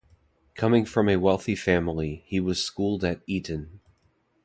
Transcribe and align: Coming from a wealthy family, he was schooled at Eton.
Coming 0.55 0.85
from 0.85 1.07
a 1.07 1.17
wealthy 1.17 1.55
family, 1.55 2.23
he 2.25 2.39
was 2.39 2.63
schooled 2.63 3.03
at 3.03 3.21
Eton. 3.27 3.81